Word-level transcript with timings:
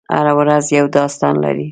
هره 0.15 0.33
ورځ 0.39 0.65
یو 0.77 0.85
داستان 0.97 1.35
لري. 1.43 1.67